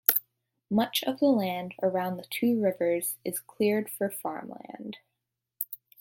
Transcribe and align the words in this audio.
Much 0.71 1.03
of 1.03 1.19
the 1.19 1.27
land 1.27 1.75
around 1.83 2.17
the 2.17 2.25
two 2.31 2.59
rivers 2.59 3.17
is 3.23 3.39
cleared 3.39 3.87
for 3.87 4.09
farmland. 4.09 4.97